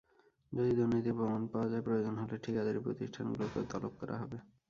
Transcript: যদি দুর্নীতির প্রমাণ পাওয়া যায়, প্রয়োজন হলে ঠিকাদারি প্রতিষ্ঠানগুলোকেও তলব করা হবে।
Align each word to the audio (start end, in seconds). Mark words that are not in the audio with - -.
যদি 0.51 0.71
দুর্নীতির 0.75 1.15
প্রমাণ 1.15 1.41
পাওয়া 1.51 1.67
যায়, 1.71 1.83
প্রয়োজন 1.83 2.15
হলে 2.17 2.35
ঠিকাদারি 2.37 2.79
প্রতিষ্ঠানগুলোকেও 2.79 3.63
তলব 3.71 3.93
করা 4.01 4.15
হবে। 4.21 4.37